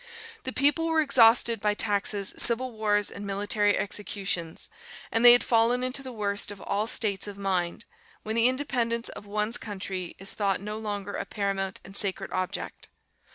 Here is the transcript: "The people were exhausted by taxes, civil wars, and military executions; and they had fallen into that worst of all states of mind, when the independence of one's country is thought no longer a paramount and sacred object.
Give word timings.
"The 0.45 0.51
people 0.51 0.87
were 0.87 0.99
exhausted 0.99 1.61
by 1.61 1.75
taxes, 1.75 2.33
civil 2.35 2.71
wars, 2.71 3.11
and 3.11 3.23
military 3.23 3.77
executions; 3.77 4.67
and 5.11 5.23
they 5.23 5.33
had 5.33 5.43
fallen 5.43 5.83
into 5.83 6.01
that 6.01 6.11
worst 6.13 6.49
of 6.49 6.59
all 6.61 6.87
states 6.87 7.27
of 7.27 7.37
mind, 7.37 7.85
when 8.23 8.35
the 8.35 8.47
independence 8.47 9.09
of 9.09 9.27
one's 9.27 9.57
country 9.59 10.15
is 10.17 10.31
thought 10.31 10.59
no 10.59 10.79
longer 10.79 11.11
a 11.13 11.25
paramount 11.25 11.81
and 11.85 11.95
sacred 11.95 12.31
object. 12.33 12.87